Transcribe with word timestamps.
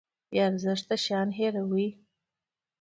بې 0.29 0.37
ارزښته 0.47 0.95
شیان 1.03 1.29
هیروي. 1.37 1.89